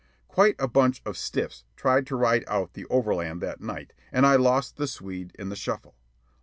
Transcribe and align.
Quite 0.27 0.55
a 0.57 0.67
bunch 0.67 0.99
of 1.05 1.15
"stiffs" 1.15 1.63
tried 1.75 2.07
to 2.07 2.15
ride 2.15 2.43
out 2.47 2.73
the 2.73 2.87
overland 2.87 3.39
that 3.41 3.61
night, 3.61 3.93
and 4.11 4.25
I 4.25 4.35
lost 4.35 4.77
the 4.77 4.87
Swede 4.87 5.35
in 5.37 5.49
the 5.49 5.55
shuffle. 5.55 5.95